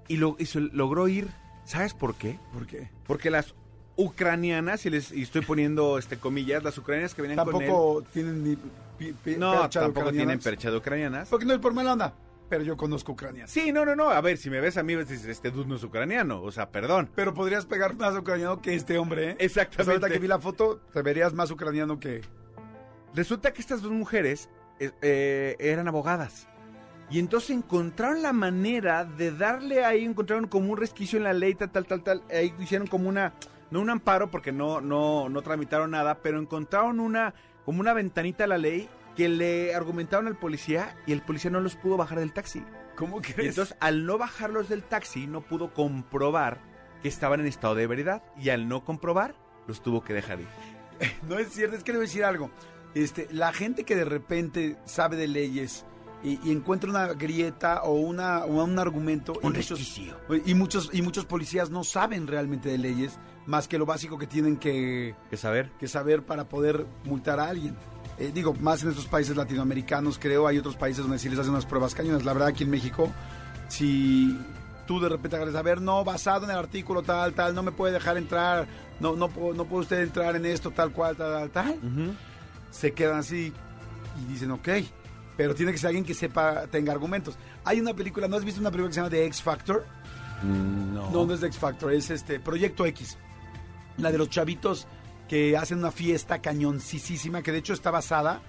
y 0.07 0.17
lo 0.17 0.35
y 0.39 0.45
se 0.47 0.59
logró 0.59 1.07
ir 1.07 1.27
sabes 1.65 1.93
por 1.93 2.15
qué 2.15 2.39
¿Por 2.51 2.67
qué? 2.67 2.89
porque 3.07 3.29
las 3.31 3.53
ucranianas 3.95 4.85
y 4.85 4.89
les 4.89 5.11
y 5.11 5.21
estoy 5.21 5.41
poniendo 5.41 5.97
este 5.97 6.17
comillas 6.17 6.63
las 6.63 6.77
ucranianas 6.77 7.13
que 7.13 7.21
venían 7.21 7.37
con 7.45 7.61
él 7.61 7.67
Tampoco 7.69 8.03
tienen 8.13 8.43
ni 8.43 8.55
pi- 8.97 9.13
pi- 9.23 9.35
No, 9.37 9.61
percha 9.61 9.79
de 9.81 9.85
tampoco 9.87 10.09
tienen 10.09 10.21
ucranianas. 10.37 10.43
percha 10.43 10.71
de 10.71 10.77
ucranianas. 10.77 11.29
Porque 11.29 11.45
no 11.45 11.53
es 11.53 11.59
por 11.59 11.73
mala 11.73 11.93
onda. 11.93 12.13
Pero 12.49 12.63
yo 12.63 12.77
conozco 12.77 13.13
ucranianas. 13.13 13.49
Sí, 13.49 13.71
no, 13.71 13.85
no, 13.85 13.95
no. 13.95 14.09
A 14.09 14.21
ver, 14.21 14.37
si 14.37 14.49
me 14.49 14.59
ves 14.59 14.77
a 14.77 14.83
mí, 14.83 14.95
dices, 14.95 15.25
este 15.25 15.49
dude 15.49 15.67
no 15.67 15.75
es 15.75 15.83
ucraniano. 15.83 16.41
O 16.41 16.51
sea, 16.51 16.69
perdón. 16.69 17.09
Pero 17.15 17.33
podrías 17.33 17.65
pegar 17.65 17.95
más 17.95 18.15
ucraniano 18.15 18.61
que 18.61 18.75
este 18.75 18.97
hombre, 18.97 19.31
¿eh? 19.31 19.35
Exactamente. 19.39 19.81
O 19.81 19.85
sea, 19.85 19.93
ahorita 19.93 20.09
que 20.09 20.19
vi 20.19 20.27
la 20.27 20.39
foto, 20.39 20.79
te 20.93 21.01
verías 21.01 21.33
más 21.33 21.49
ucraniano 21.51 21.99
que... 21.99 22.21
Resulta 23.15 23.53
que 23.53 23.61
estas 23.61 23.81
dos 23.81 23.91
mujeres 23.91 24.49
eh, 24.79 24.91
eh, 25.01 25.55
eran 25.59 25.87
abogadas. 25.87 26.47
Y 27.09 27.19
entonces 27.19 27.51
encontraron 27.51 28.21
la 28.21 28.33
manera 28.33 29.05
de 29.05 29.31
darle 29.31 29.83
ahí, 29.85 30.03
encontraron 30.03 30.47
como 30.47 30.71
un 30.71 30.77
resquicio 30.77 31.17
en 31.17 31.23
la 31.23 31.33
ley, 31.33 31.53
tal, 31.55 31.71
tal, 31.71 31.85
tal, 31.85 32.03
tal. 32.03 32.23
Ahí 32.31 32.53
hicieron 32.59 32.87
como 32.87 33.07
una, 33.09 33.33
no 33.73 33.81
un 33.81 33.89
amparo 33.89 34.29
porque 34.29 34.51
no, 34.51 34.79
no, 34.81 35.29
no 35.29 35.41
tramitaron 35.41 35.91
nada, 35.91 36.19
pero 36.21 36.39
encontraron 36.39 36.99
una, 36.99 37.33
como 37.65 37.79
una 37.79 37.93
ventanita 37.93 38.43
a 38.43 38.47
la 38.47 38.59
ley 38.59 38.87
que 39.15 39.27
le 39.27 39.73
argumentaron 39.73 40.27
al 40.27 40.37
policía 40.37 40.95
y 41.07 41.11
el 41.11 41.21
policía 41.23 41.49
no 41.49 41.59
los 41.59 41.75
pudo 41.75 41.97
bajar 41.97 42.19
del 42.19 42.33
taxi. 42.33 42.63
¿Cómo 42.95 43.17
Y 43.19 43.21
crees? 43.21 43.49
entonces, 43.49 43.75
al 43.79 44.05
no 44.05 44.19
bajarlos 44.19 44.69
del 44.69 44.83
taxi, 44.83 45.25
no 45.25 45.41
pudo 45.41 45.73
comprobar 45.73 46.59
que 47.01 47.07
estaban 47.07 47.39
en 47.39 47.47
estado 47.47 47.73
de 47.73 47.83
ebriedad. 47.83 48.21
Y 48.37 48.49
al 48.49 48.67
no 48.67 48.85
comprobar, 48.85 49.33
los 49.67 49.81
tuvo 49.81 50.03
que 50.03 50.13
dejar 50.13 50.39
ir. 50.39 50.47
No 51.27 51.39
es 51.39 51.49
cierto, 51.49 51.75
es 51.75 51.83
que 51.83 51.91
a 51.91 51.97
decir 51.97 52.23
algo. 52.23 52.51
Este, 52.93 53.27
la 53.31 53.51
gente 53.51 53.83
que 53.83 53.95
de 53.95 54.05
repente 54.05 54.77
sabe 54.85 55.17
de 55.17 55.27
leyes 55.27 55.83
y, 56.23 56.39
y 56.43 56.51
encuentra 56.51 56.89
una 56.89 57.07
grieta 57.13 57.83
o, 57.83 57.93
una, 57.95 58.45
o 58.45 58.63
un 58.63 58.79
argumento... 58.79 59.33
y 59.41 59.45
Un 59.45 59.53
muchos- 59.53 59.77
resquicio. 59.79 60.15
y 60.45 60.53
muchos, 60.53 60.89
y 60.93 61.01
muchos 61.01 61.25
policías 61.25 61.69
no 61.69 61.83
saben 61.83 62.27
realmente 62.27 62.69
de 62.69 62.77
leyes, 62.77 63.19
más 63.45 63.67
que 63.67 63.77
lo 63.77 63.85
básico 63.85 64.17
que 64.17 64.25
tienen 64.27 64.57
que, 64.57 65.15
¿Qué 65.29 65.35
saber? 65.37 65.71
que 65.79 65.87
saber 65.87 66.23
para 66.23 66.47
poder 66.47 66.85
multar 67.03 67.39
a 67.39 67.49
alguien. 67.49 67.75
Eh, 68.17 68.31
digo, 68.33 68.53
más 68.53 68.83
en 68.83 68.89
estos 68.89 69.07
países 69.07 69.35
latinoamericanos, 69.35 70.17
creo, 70.19 70.47
hay 70.47 70.57
otros 70.59 70.75
países 70.77 71.03
donde 71.03 71.19
sí 71.19 71.27
les 71.29 71.39
hacen 71.39 71.51
unas 71.51 71.65
pruebas 71.65 71.93
cañonas. 71.95 72.23
La 72.23 72.31
verdad, 72.33 72.49
aquí 72.49 72.63
en 72.63 72.69
México, 72.69 73.11
si 73.67 74.37
tú 74.87 74.99
de 74.99 75.09
repente 75.09 75.35
agarras 75.35 75.55
a 75.55 75.61
ver, 75.61 75.81
no, 75.81 76.03
basado 76.03 76.45
en 76.45 76.51
el 76.51 76.57
artículo 76.57 77.01
tal, 77.01 77.33
tal, 77.33 77.55
no 77.55 77.63
me 77.63 77.71
puede 77.71 77.93
dejar 77.93 78.17
entrar, 78.17 78.67
no, 78.99 79.15
no, 79.15 79.27
no 79.27 79.65
puede 79.65 79.81
usted 79.81 80.01
entrar 80.03 80.35
en 80.35 80.45
esto, 80.45 80.71
tal 80.71 80.91
cual, 80.91 81.15
tal, 81.17 81.49
tal, 81.49 81.51
tal, 81.51 82.15
se 82.69 82.93
quedan 82.93 83.17
así 83.19 83.51
y 84.21 84.31
dicen, 84.31 84.51
ok, 84.51 84.69
pero 85.37 85.55
tiene 85.55 85.71
que 85.71 85.77
ser 85.77 85.87
alguien 85.87 86.05
que 86.05 86.13
sepa, 86.13 86.67
tenga 86.67 86.91
argumentos. 86.91 87.37
Hay 87.63 87.79
una 87.79 87.93
película, 87.93 88.27
¿no 88.27 88.37
has 88.37 88.45
visto 88.45 88.59
una 88.59 88.71
película 88.71 88.89
que 88.89 88.93
se 88.93 88.99
llama 88.99 89.09
The 89.09 89.25
X 89.25 89.41
Factor? 89.41 89.85
No. 90.43 91.09
No, 91.11 91.25
no 91.25 91.33
es 91.33 91.41
de 91.41 91.47
X 91.47 91.59
Factor, 91.59 91.93
es 91.93 92.09
este 92.09 92.39
Proyecto 92.39 92.85
X. 92.85 93.17
La 93.97 94.11
de 94.11 94.17
los 94.17 94.29
chavitos 94.29 94.87
que 95.27 95.55
hacen 95.55 95.79
una 95.79 95.91
fiesta 95.91 96.39
cañoncísima, 96.39 97.41
que 97.41 97.51
de 97.51 97.59
hecho 97.59 97.73
está 97.73 97.91
basada. 97.91 98.41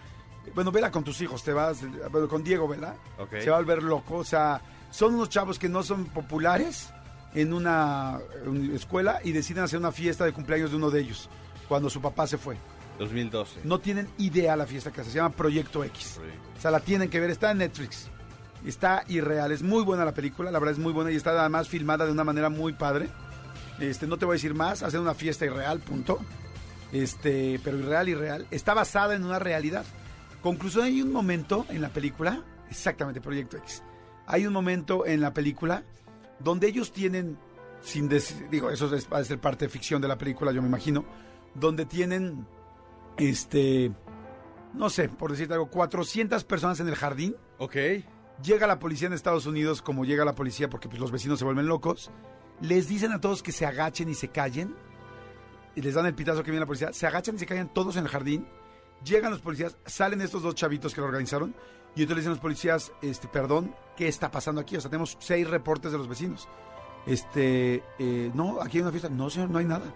Bueno, 0.54 0.72
vela 0.72 0.90
con 0.90 1.04
tus 1.04 1.20
hijos, 1.20 1.42
te 1.42 1.52
vas. 1.52 1.78
Bueno, 2.10 2.28
con 2.28 2.44
Diego, 2.44 2.68
¿verdad? 2.68 2.96
Ok. 3.18 3.36
Se 3.40 3.50
va 3.50 3.56
a 3.56 3.60
volver 3.60 3.82
loco. 3.82 4.16
O 4.16 4.24
sea, 4.24 4.60
son 4.90 5.14
unos 5.14 5.28
chavos 5.28 5.58
que 5.58 5.68
no 5.68 5.82
son 5.82 6.06
populares 6.06 6.92
en 7.34 7.52
una, 7.52 8.18
en 8.44 8.74
escuela 8.74 9.20
y 9.24 9.32
deciden 9.32 9.64
hacer 9.64 9.78
una 9.78 9.92
fiesta 9.92 10.24
de 10.24 10.32
cumpleaños 10.32 10.70
de 10.70 10.76
uno 10.76 10.90
de 10.90 11.00
ellos 11.00 11.28
cuando 11.68 11.88
su 11.90 12.00
papá 12.00 12.26
se 12.26 12.38
fue. 12.38 12.56
2012. 12.98 13.60
No 13.64 13.78
tienen 13.78 14.08
idea 14.18 14.56
la 14.56 14.66
fiesta 14.66 14.92
que 14.92 15.04
se 15.04 15.10
llama 15.10 15.30
Proyecto 15.30 15.84
X. 15.84 16.20
O 16.56 16.60
sea, 16.60 16.70
la 16.70 16.80
tienen 16.80 17.10
que 17.10 17.20
ver, 17.20 17.30
está 17.30 17.50
en 17.50 17.58
Netflix. 17.58 18.08
Está 18.64 19.04
irreal, 19.08 19.52
es 19.52 19.62
muy 19.62 19.82
buena 19.82 20.04
la 20.04 20.14
película, 20.14 20.50
la 20.50 20.58
verdad 20.58 20.72
es 20.72 20.78
muy 20.78 20.92
buena 20.92 21.10
y 21.10 21.16
está 21.16 21.38
además 21.38 21.68
filmada 21.68 22.06
de 22.06 22.12
una 22.12 22.24
manera 22.24 22.48
muy 22.48 22.72
padre. 22.72 23.08
Este, 23.78 24.06
no 24.06 24.16
te 24.16 24.24
voy 24.24 24.34
a 24.34 24.36
decir 24.36 24.54
más, 24.54 24.82
hacer 24.82 25.00
una 25.00 25.14
fiesta 25.14 25.44
irreal, 25.44 25.80
punto. 25.80 26.20
Este, 26.92 27.60
pero 27.62 27.78
irreal, 27.78 28.08
irreal. 28.08 28.46
Está 28.50 28.72
basada 28.72 29.14
en 29.14 29.24
una 29.24 29.38
realidad. 29.38 29.84
Conclusión, 30.42 30.84
hay 30.84 31.02
un 31.02 31.12
momento 31.12 31.66
en 31.68 31.82
la 31.82 31.88
película, 31.88 32.42
exactamente, 32.70 33.20
Proyecto 33.20 33.56
X. 33.56 33.82
Hay 34.26 34.46
un 34.46 34.52
momento 34.52 35.06
en 35.06 35.20
la 35.20 35.34
película 35.34 35.84
donde 36.38 36.68
ellos 36.68 36.92
tienen, 36.92 37.36
sin 37.82 38.08
decir, 38.08 38.48
digo, 38.50 38.70
eso 38.70 38.94
es, 38.94 39.08
va 39.12 39.18
a 39.18 39.24
ser 39.24 39.40
parte 39.40 39.66
de 39.66 39.68
ficción 39.68 40.00
de 40.00 40.08
la 40.08 40.16
película, 40.16 40.52
yo 40.52 40.62
me 40.62 40.68
imagino, 40.68 41.04
donde 41.54 41.86
tienen, 41.86 42.46
este, 43.18 43.92
no 44.74 44.90
sé, 44.90 45.08
por 45.08 45.30
decirte 45.30 45.54
algo, 45.54 45.70
400 45.70 46.44
personas 46.44 46.80
en 46.80 46.88
el 46.88 46.96
jardín. 46.96 47.36
Ok. 47.58 47.76
Llega 48.42 48.66
la 48.66 48.78
policía 48.78 49.06
en 49.06 49.12
Estados 49.12 49.46
Unidos, 49.46 49.80
como 49.80 50.04
llega 50.04 50.24
la 50.24 50.34
policía, 50.34 50.68
porque 50.68 50.88
pues, 50.88 51.00
los 51.00 51.12
vecinos 51.12 51.38
se 51.38 51.44
vuelven 51.44 51.66
locos. 51.66 52.10
Les 52.60 52.88
dicen 52.88 53.12
a 53.12 53.20
todos 53.20 53.42
que 53.42 53.52
se 53.52 53.66
agachen 53.66 54.08
y 54.08 54.14
se 54.14 54.28
callen. 54.28 54.74
Y 55.76 55.82
les 55.82 55.94
dan 55.94 56.06
el 56.06 56.14
pitazo 56.14 56.42
que 56.42 56.50
viene 56.50 56.60
la 56.60 56.66
policía. 56.66 56.92
Se 56.92 57.06
agachan 57.06 57.36
y 57.36 57.38
se 57.38 57.46
callan 57.46 57.72
todos 57.72 57.96
en 57.96 58.04
el 58.04 58.10
jardín. 58.10 58.46
Llegan 59.04 59.30
los 59.30 59.40
policías, 59.40 59.76
salen 59.86 60.20
estos 60.20 60.42
dos 60.42 60.54
chavitos 60.54 60.94
que 60.94 61.00
lo 61.00 61.06
organizaron. 61.06 61.54
Y 61.96 62.02
entonces 62.02 62.08
le 62.08 62.20
dicen 62.20 62.30
a 62.30 62.34
los 62.34 62.40
policías, 62.40 62.92
este, 63.02 63.28
perdón, 63.28 63.74
¿qué 63.96 64.08
está 64.08 64.30
pasando 64.30 64.60
aquí? 64.60 64.76
O 64.76 64.80
sea, 64.80 64.90
tenemos 64.90 65.16
seis 65.20 65.48
reportes 65.48 65.92
de 65.92 65.98
los 65.98 66.08
vecinos. 66.08 66.48
Este, 67.06 67.82
eh, 67.98 68.30
no, 68.34 68.60
aquí 68.60 68.78
hay 68.78 68.82
una 68.82 68.90
fiesta. 68.90 69.08
No, 69.08 69.30
señor, 69.30 69.50
no 69.50 69.58
hay 69.58 69.66
nada. 69.66 69.92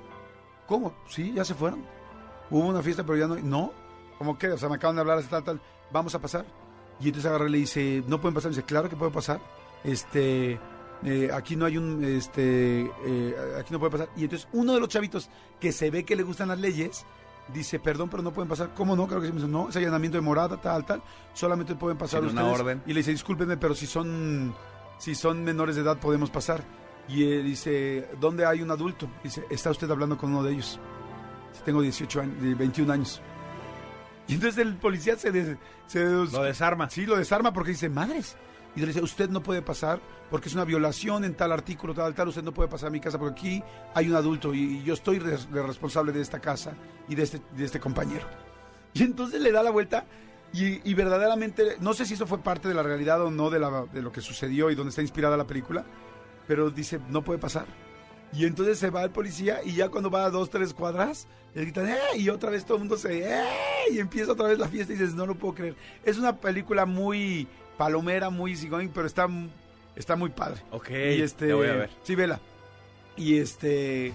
¿Cómo? 0.66 0.94
Sí, 1.08 1.32
ya 1.34 1.44
se 1.44 1.54
fueron. 1.54 1.97
Hubo 2.50 2.66
una 2.66 2.82
fiesta, 2.82 3.04
pero 3.04 3.18
ya 3.18 3.26
no. 3.26 3.36
No. 3.36 3.72
¿Cómo 4.18 4.36
que? 4.38 4.48
O 4.48 4.58
sea, 4.58 4.68
me 4.68 4.76
acaban 4.76 4.96
de 4.96 5.00
hablar, 5.02 5.22
tal, 5.24 5.44
tal. 5.44 5.60
Vamos 5.92 6.14
a 6.14 6.20
pasar. 6.20 6.44
Y 7.00 7.06
entonces 7.06 7.26
agarra 7.28 7.46
y 7.48 7.52
le 7.52 7.58
dice, 7.58 8.02
¿no 8.08 8.20
pueden 8.20 8.34
pasar? 8.34 8.50
Y 8.50 8.54
dice, 8.54 8.64
claro 8.66 8.88
que 8.88 8.96
puede 8.96 9.12
pasar. 9.12 9.40
Este, 9.84 10.58
eh, 11.04 11.30
aquí 11.32 11.54
no 11.54 11.64
hay 11.66 11.76
un, 11.76 12.02
este, 12.04 12.90
eh, 13.06 13.36
aquí 13.58 13.72
no 13.72 13.78
puede 13.78 13.92
pasar. 13.92 14.08
Y 14.16 14.24
entonces 14.24 14.48
uno 14.52 14.74
de 14.74 14.80
los 14.80 14.88
chavitos 14.88 15.28
que 15.60 15.70
se 15.72 15.90
ve 15.90 16.04
que 16.04 16.16
le 16.16 16.24
gustan 16.24 16.48
las 16.48 16.58
leyes, 16.58 17.06
dice, 17.54 17.78
perdón, 17.78 18.08
pero 18.10 18.22
no 18.22 18.32
pueden 18.32 18.48
pasar. 18.48 18.74
¿Cómo 18.74 18.96
no? 18.96 19.06
Claro 19.06 19.20
que 19.20 19.28
sí. 19.28 19.32
Me 19.32 19.40
dice, 19.40 19.50
no, 19.50 19.68
es 19.68 19.76
allanamiento 19.76 20.18
de 20.18 20.22
morada, 20.22 20.60
tal, 20.60 20.84
tal. 20.84 21.02
Solamente 21.34 21.76
pueden 21.76 21.96
pasar 21.96 22.20
Sin 22.22 22.30
una 22.30 22.42
ustedes. 22.42 22.60
orden. 22.60 22.82
Y 22.86 22.92
le 22.92 23.00
dice, 23.00 23.12
discúlpenme, 23.12 23.56
pero 23.56 23.74
si 23.74 23.86
son, 23.86 24.52
si 24.98 25.14
son 25.14 25.44
menores 25.44 25.76
de 25.76 25.82
edad 25.82 25.98
podemos 25.98 26.30
pasar. 26.30 26.64
Y 27.08 27.22
él 27.32 27.44
dice, 27.44 28.10
¿dónde 28.20 28.44
hay 28.44 28.60
un 28.60 28.70
adulto? 28.70 29.08
Dice, 29.22 29.44
está 29.48 29.70
usted 29.70 29.88
hablando 29.90 30.18
con 30.18 30.30
uno 30.30 30.42
de 30.42 30.52
ellos. 30.52 30.78
Dice, 31.52 31.64
Tengo 31.64 31.82
18 31.82 32.20
años, 32.20 32.34
eh, 32.44 32.54
21 32.54 32.92
años. 32.92 33.20
Y 34.26 34.34
entonces 34.34 34.58
el 34.58 34.76
policía 34.76 35.16
se, 35.16 35.30
des- 35.32 35.56
se 35.86 36.04
Lo 36.04 36.42
desarma. 36.42 36.90
Sí, 36.90 37.06
lo 37.06 37.16
desarma 37.16 37.52
porque 37.52 37.70
dice, 37.70 37.88
madres. 37.88 38.36
Y 38.76 38.80
le 38.80 38.86
dice, 38.88 39.00
usted 39.02 39.30
no 39.30 39.42
puede 39.42 39.62
pasar 39.62 40.00
porque 40.30 40.48
es 40.48 40.54
una 40.54 40.64
violación 40.64 41.24
en 41.24 41.34
tal 41.34 41.50
artículo, 41.52 41.94
tal, 41.94 42.14
tal, 42.14 42.28
usted 42.28 42.42
no 42.42 42.52
puede 42.52 42.68
pasar 42.68 42.88
a 42.88 42.90
mi 42.90 43.00
casa 43.00 43.18
porque 43.18 43.32
aquí 43.40 43.64
hay 43.94 44.08
un 44.10 44.14
adulto 44.14 44.52
y, 44.54 44.60
y 44.78 44.82
yo 44.84 44.92
estoy 44.94 45.18
res- 45.18 45.48
responsable 45.50 46.12
de 46.12 46.20
esta 46.20 46.38
casa 46.38 46.74
y 47.08 47.14
de 47.14 47.22
este, 47.22 47.40
de 47.56 47.64
este 47.64 47.80
compañero. 47.80 48.26
Y 48.92 49.02
entonces 49.04 49.40
le 49.40 49.50
da 49.52 49.62
la 49.62 49.70
vuelta 49.70 50.04
y, 50.52 50.86
y 50.88 50.94
verdaderamente, 50.94 51.76
no 51.80 51.94
sé 51.94 52.04
si 52.04 52.14
eso 52.14 52.26
fue 52.26 52.38
parte 52.38 52.68
de 52.68 52.74
la 52.74 52.82
realidad 52.82 53.22
o 53.22 53.30
no 53.30 53.48
de, 53.48 53.58
la, 53.58 53.84
de 53.92 54.02
lo 54.02 54.12
que 54.12 54.20
sucedió 54.20 54.70
y 54.70 54.74
donde 54.74 54.90
está 54.90 55.00
inspirada 55.02 55.36
la 55.38 55.46
película, 55.46 55.84
pero 56.46 56.70
dice, 56.70 57.00
no 57.08 57.24
puede 57.24 57.38
pasar. 57.38 57.64
Y 58.32 58.44
entonces 58.44 58.78
se 58.78 58.90
va 58.90 59.04
el 59.04 59.10
policía 59.10 59.60
y 59.64 59.74
ya 59.74 59.88
cuando 59.88 60.10
va 60.10 60.24
a 60.24 60.30
dos, 60.30 60.50
tres 60.50 60.74
cuadras, 60.74 61.26
le 61.54 61.62
gritan, 61.62 61.88
¡eh! 61.88 61.96
Y 62.16 62.28
otra 62.28 62.50
vez 62.50 62.64
todo 62.64 62.76
el 62.76 62.80
mundo 62.80 62.96
se, 62.96 63.22
¡eh! 63.22 63.44
Y 63.90 63.98
empieza 63.98 64.32
otra 64.32 64.48
vez 64.48 64.58
la 64.58 64.68
fiesta 64.68 64.92
y 64.92 64.96
dices, 64.96 65.14
no 65.14 65.26
lo 65.26 65.34
puedo 65.34 65.54
creer. 65.54 65.76
Es 66.04 66.18
una 66.18 66.36
película 66.36 66.84
muy 66.84 67.48
palomera, 67.78 68.28
muy 68.28 68.52
easygoing, 68.52 68.90
pero 68.90 69.06
está, 69.06 69.28
está 69.96 70.14
muy 70.14 70.30
padre. 70.30 70.62
Ok, 70.70 70.90
y 70.90 71.22
este, 71.22 71.48
la 71.48 71.54
voy 71.54 71.68
a 71.68 71.74
ver. 71.74 71.90
Sí, 72.02 72.14
vela. 72.14 72.38
Y 73.16 73.38
este, 73.38 74.12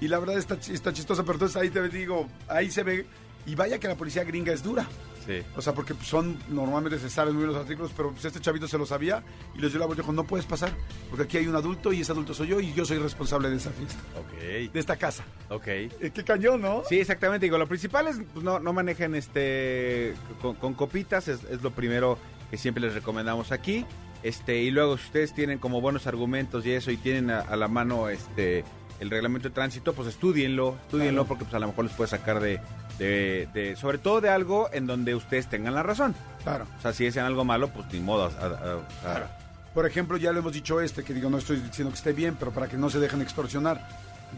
y 0.00 0.08
la 0.08 0.18
verdad 0.18 0.38
está, 0.38 0.54
está 0.54 0.92
chistosa, 0.92 1.22
pero 1.22 1.34
entonces 1.34 1.56
ahí 1.56 1.68
te 1.70 1.86
digo, 1.88 2.26
ahí 2.48 2.70
se 2.70 2.82
ve, 2.82 3.06
y 3.46 3.54
vaya 3.54 3.78
que 3.78 3.88
la 3.88 3.96
policía 3.96 4.24
gringa 4.24 4.52
es 4.52 4.62
dura. 4.62 4.88
Sí. 5.26 5.42
O 5.56 5.60
sea, 5.62 5.74
porque 5.74 5.94
son, 6.02 6.38
normalmente 6.48 6.98
se 6.98 7.10
saben 7.10 7.34
muy 7.34 7.44
bien 7.44 7.52
los 7.54 7.62
artículos, 7.62 7.92
pero 7.96 8.10
pues 8.10 8.24
este 8.24 8.40
chavito 8.40 8.66
se 8.66 8.78
lo 8.78 8.86
sabía 8.86 9.22
y 9.54 9.58
les 9.60 9.70
dio 9.72 9.78
la 9.86 9.92
y 9.92 9.96
dijo, 9.96 10.12
no 10.12 10.24
puedes 10.24 10.46
pasar, 10.46 10.72
porque 11.10 11.24
aquí 11.24 11.36
hay 11.36 11.46
un 11.46 11.54
adulto 11.56 11.92
y 11.92 12.00
ese 12.00 12.12
adulto 12.12 12.32
soy 12.34 12.48
yo 12.48 12.60
y 12.60 12.72
yo 12.72 12.84
soy 12.84 12.98
responsable 12.98 13.50
de 13.50 13.56
esa 13.56 13.70
fiesta, 13.70 13.98
Ok. 14.18 14.38
de 14.72 14.80
esta 14.80 14.96
casa. 14.96 15.24
Ok. 15.50 15.66
Eh, 15.66 16.10
qué 16.14 16.24
cañón, 16.24 16.62
¿no? 16.62 16.82
Sí, 16.88 16.98
exactamente. 16.98 17.46
Digo, 17.46 17.58
lo 17.58 17.66
principal 17.68 18.06
es 18.08 18.16
pues, 18.32 18.44
no, 18.44 18.58
no 18.58 18.72
manejen 18.72 19.14
este 19.14 20.14
con, 20.40 20.54
con 20.56 20.74
copitas, 20.74 21.28
es, 21.28 21.44
es 21.44 21.62
lo 21.62 21.70
primero 21.70 22.18
que 22.50 22.56
siempre 22.56 22.82
les 22.82 22.94
recomendamos 22.94 23.52
aquí. 23.52 23.84
Este, 24.22 24.62
y 24.62 24.70
luego 24.70 24.98
si 24.98 25.04
ustedes 25.06 25.34
tienen 25.34 25.58
como 25.58 25.80
buenos 25.80 26.06
argumentos 26.06 26.66
y 26.66 26.72
eso 26.72 26.90
y 26.90 26.96
tienen 26.98 27.30
a, 27.30 27.40
a 27.40 27.56
la 27.56 27.68
mano 27.68 28.08
este 28.08 28.64
el 29.00 29.08
reglamento 29.08 29.48
de 29.48 29.54
tránsito, 29.54 29.94
pues 29.94 30.08
estudienlo, 30.08 30.76
estudienlo 30.82 31.22
Claro. 31.22 31.28
porque 31.28 31.44
pues 31.44 31.54
a 31.54 31.58
lo 31.58 31.68
mejor 31.68 31.86
les 31.86 31.94
puede 31.94 32.10
sacar 32.10 32.38
de, 32.38 32.60
de, 33.00 33.48
de- 33.52 33.74
sobre 33.76 33.98
todo 33.98 34.20
de 34.20 34.28
algo 34.28 34.68
en 34.72 34.86
donde 34.86 35.14
ustedes 35.16 35.48
tengan 35.48 35.74
la 35.74 35.82
razón. 35.82 36.14
Claro. 36.44 36.66
O 36.78 36.82
sea, 36.82 36.92
si 36.92 37.06
es 37.06 37.16
en 37.16 37.24
algo 37.24 37.44
malo, 37.44 37.68
pues 37.68 37.86
ni 37.92 37.98
modo. 38.00 38.24
a- 38.24 38.44
a- 38.44 38.46
a- 38.46 38.88
Claro. 39.02 39.26
Por 39.74 39.86
ejemplo, 39.86 40.16
ya 40.16 40.32
lo 40.32 40.40
hemos 40.40 40.52
dicho 40.52 40.80
este, 40.80 41.02
que 41.04 41.14
digo, 41.14 41.30
no 41.30 41.38
estoy 41.38 41.56
diciendo 41.60 41.90
que 41.92 41.96
esté 41.98 42.12
bien, 42.12 42.36
pero 42.38 42.50
para 42.50 42.68
que 42.68 42.76
no 42.76 42.90
se 42.90 42.98
dejen 42.98 43.22
extorsionar. 43.22 43.86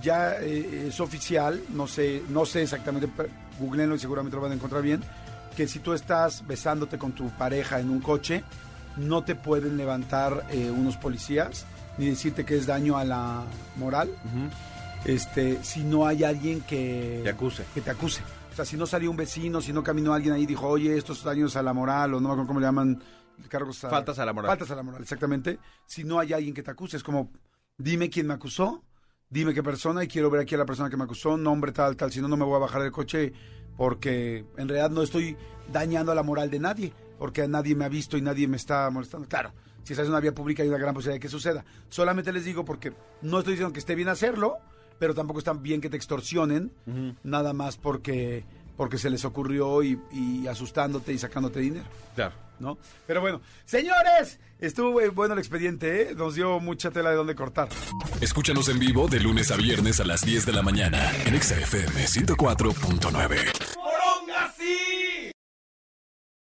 Ya 0.00 0.37
eh, 0.40 0.87
es 0.88 1.00
oficial, 1.00 1.61
no 1.71 1.87
sé, 1.87 2.23
no 2.31 2.47
sé 2.47 2.62
exactamente, 2.62 3.09
googleenlo 3.59 3.95
y 3.95 3.99
seguramente 3.99 4.37
lo 4.37 4.42
van 4.42 4.52
a 4.52 4.54
encontrar 4.54 4.83
bien, 4.83 5.02
que 5.57 5.66
si 5.69 5.81
tú 5.81 5.92
estás 5.92 6.47
besándote 6.47 6.97
con 6.99 7.12
tu 7.12 7.28
pareja 7.31 7.78
en 7.81 7.90
un 7.90 8.00
coche, 8.00 8.42
no 8.97 9.23
te 9.25 9.35
pueden 9.35 9.76
levantar 9.76 10.47
eh, 10.50 10.71
unos 10.71 10.97
policías 10.97 11.64
ni 11.99 12.07
decirte 12.11 12.45
que 12.45 12.57
es 12.57 12.66
daño 12.66 12.97
a 12.97 13.04
la 13.04 13.42
moral, 13.76 14.11
este, 15.04 15.59
si 15.62 15.83
no 15.83 16.07
hay 16.07 16.25
alguien 16.25 16.61
que 16.62 17.21
Te 17.25 17.31
acuse. 17.31 17.64
que 17.75 17.81
te 17.81 17.90
acuse. 17.90 18.23
O 18.53 18.55
sea, 18.55 18.67
si 18.67 18.77
no 18.77 18.87
salió 18.87 19.11
un 19.11 19.17
vecino, 19.17 19.63
si 19.63 19.73
no 19.73 19.83
caminó 19.83 20.13
alguien 20.13 20.35
ahí 20.35 20.43
y 20.43 20.47
dijo, 20.47 20.69
oye, 20.69 20.95
estos 20.97 21.25
daños 21.25 21.57
a 21.57 21.63
la 21.63 21.73
moral, 21.73 22.13
o 22.13 22.21
no 22.21 22.29
me 22.29 22.35
acuerdo 22.35 22.49
cómo 22.49 22.61
le 22.61 22.67
llaman, 22.67 23.03
cargos 23.49 23.83
a... 23.85 23.89
Faltas 23.89 24.19
a 24.19 24.27
la 24.27 24.35
moral. 24.35 24.51
Faltas 24.51 24.71
a 24.71 24.77
la 24.77 24.83
moral, 24.83 25.01
exactamente. 25.01 25.59
Si 25.87 26.05
no 26.05 26.19
hay 26.19 26.35
alguien 26.35 26.53
que 26.53 26.63
te 26.63 26.71
acuse, 26.71 26.99
es 26.99 27.03
como, 27.03 27.33
dime 27.79 28.11
quién 28.11 28.27
me 28.27 28.35
acusó, 28.35 28.85
dime 29.31 29.55
qué 29.55 29.63
persona 29.63 30.05
y 30.05 30.07
quiero 30.07 30.31
ver 30.31 30.43
aquí 30.43 30.55
a 30.55 30.59
la 30.59 30.67
persona 30.67 30.91
que 30.91 30.99
me 30.99 31.05
acusó, 31.05 31.39
nombre 31.39 31.73
tal, 31.73 31.97
tal, 31.97 32.13
si 32.13 32.21
no, 32.21 32.29
no 32.29 32.37
me 32.37 32.45
voy 32.45 32.57
a 32.57 32.59
bajar 32.59 32.83
del 32.83 32.93
coche 32.93 33.33
porque 33.79 34.45
en 34.59 34.69
realidad 34.69 34.91
no 34.91 35.01
estoy 35.01 35.35
dañando 35.73 36.13
a 36.13 36.15
la 36.15 36.23
moral 36.23 36.51
de 36.51 36.59
nadie, 36.59 36.93
porque 37.19 37.49
nadie 37.49 37.75
me 37.75 37.87
ha 37.87 37.89
visto 37.89 38.19
y 38.19 38.21
nadie 38.21 38.47
me 38.49 38.59
está 38.59 38.91
molestando. 38.91 39.27
Claro, 39.29 39.55
si 39.83 39.95
estás 39.95 40.05
en 40.05 40.13
una 40.13 40.21
vía 40.21 40.35
pública 40.35 40.63
hay 40.63 40.69
una 40.69 40.77
gran 40.77 40.93
posibilidad 40.93 41.17
de 41.17 41.21
que 41.21 41.29
suceda. 41.29 41.65
Solamente 41.89 42.33
les 42.33 42.45
digo 42.45 42.67
porque 42.67 42.93
no 43.23 43.39
estoy 43.39 43.55
diciendo 43.55 43.73
que 43.73 43.81
esté 43.81 43.95
bien 43.95 44.09
hacerlo, 44.09 44.59
pero 45.03 45.17
tampoco 45.17 45.41
está 45.41 45.53
bien 45.53 45.81
que 45.81 45.91
te 45.91 45.97
extorsionen, 45.97 46.71
nada 47.25 47.53
más 47.53 47.77
porque, 47.77 48.45
porque 48.77 48.99
se 48.99 49.11
les 49.11 49.25
ocurrió 49.25 49.83
y, 49.83 49.99
y 50.13 50.47
asustándote 50.47 51.13
y 51.13 51.19
sacándote 51.19 51.59
dinero. 51.59 51.87
Claro. 52.15 52.37
¿no? 52.61 52.79
Pero 53.05 53.21
bueno, 53.21 53.41
señores, 53.65 54.39
estuvo 54.61 55.01
eh, 55.01 55.09
bueno 55.09 55.35
el 55.35 55.41
expediente, 55.41 56.03
¿eh? 56.03 56.15
Nos 56.15 56.37
dio 56.37 56.61
mucha 56.61 56.93
tela 56.93 57.11
de 57.11 57.17
dónde 57.17 57.35
cortar. 57.35 57.69
Escúchanos 58.21 58.69
en 58.69 58.79
vivo 58.79 59.09
de 59.09 59.19
lunes 59.19 59.51
a 59.51 59.57
viernes 59.57 59.99
a 59.99 60.05
las 60.05 60.21
10 60.25 60.47
de 60.47 60.53
la 60.53 60.63
mañana 60.63 61.11
en 61.27 61.35
Exa 61.35 61.59
FM 61.59 62.05
104.9. 62.05 63.72